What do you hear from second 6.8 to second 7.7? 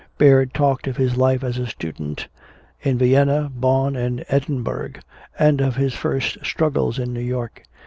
in New York.